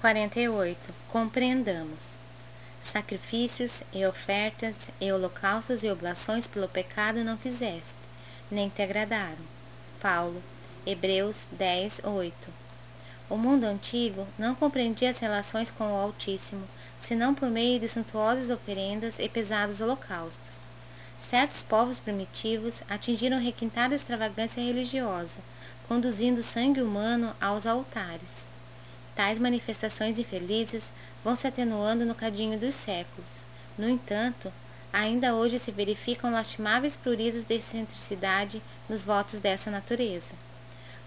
[0.00, 0.92] 48.
[1.08, 2.16] Compreendamos.
[2.80, 7.96] Sacrifícios e ofertas e holocaustos e oblações pelo pecado não fizeste,
[8.50, 9.44] nem te agradaram.
[10.00, 10.42] Paulo,
[10.86, 12.50] Hebreus 10, 8.
[13.28, 16.68] O mundo antigo não compreendia as relações com o Altíssimo,
[16.98, 20.66] senão por meio de suntuosas oferendas e pesados holocaustos.
[21.18, 25.40] Certos povos primitivos atingiram requintada extravagância religiosa,
[25.88, 28.54] conduzindo sangue humano aos altares.
[29.16, 30.92] Tais manifestações infelizes
[31.24, 33.46] vão se atenuando no cadinho dos séculos.
[33.78, 34.52] No entanto,
[34.92, 40.34] ainda hoje se verificam lastimáveis pruridos de excentricidade nos votos dessa natureza.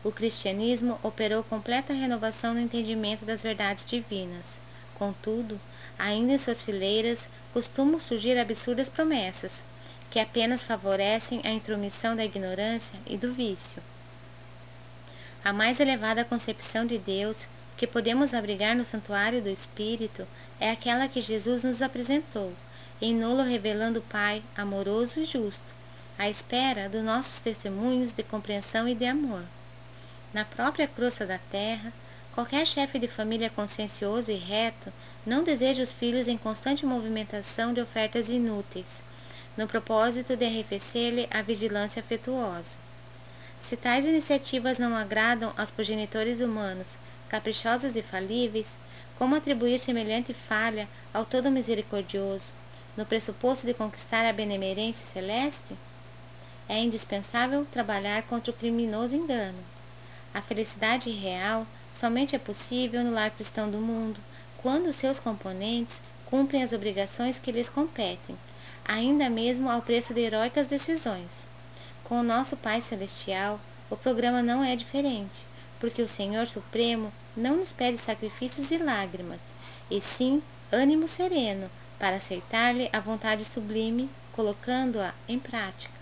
[0.04, 4.60] O cristianismo operou completa renovação no entendimento das verdades divinas.
[4.96, 5.62] Contudo,
[5.98, 9.64] ainda em suas fileiras costumam surgir absurdas promessas,
[10.10, 13.84] que apenas favorecem a intromissão da ignorância e do vício.
[15.46, 17.48] A mais elevada concepção de Deus
[17.80, 20.28] que podemos abrigar no santuário do Espírito
[20.60, 22.52] é aquela que Jesus nos apresentou,
[23.02, 25.74] em nulo revelando o Pai amoroso e justo,
[26.18, 29.44] à espera dos nossos testemunhos de compreensão e de amor.
[30.34, 31.94] Na própria crosta da terra,
[32.34, 34.92] qualquer chefe de família consciencioso e reto
[35.26, 39.02] não deseja os filhos em constante movimentação de ofertas inúteis,
[39.56, 42.76] no propósito de arrefecer-lhe a vigilância afetuosa.
[43.58, 46.98] Se tais iniciativas não agradam aos progenitores humanos
[47.30, 48.78] caprichosos e falíveis,
[49.18, 52.52] como atribuir semelhante falha ao Todo Misericordioso,
[52.98, 55.78] no pressuposto de conquistar a benemerência celeste?
[56.68, 59.58] É indispensável trabalhar contra o criminoso engano.
[60.34, 64.20] A felicidade real somente é possível no lar cristão do mundo,
[64.58, 68.38] quando seus componentes cumprem as obrigações que lhes competem,
[68.86, 71.48] ainda mesmo ao preço de heróicas decisões.
[72.04, 75.49] Com o nosso Pai Celestial, o programa não é diferente
[75.80, 79.42] porque o Senhor Supremo não nos pede sacrifícios e lágrimas,
[79.90, 80.42] e sim
[80.72, 85.99] ânimo sereno para aceitar-lhe a vontade sublime, colocando-a em prática.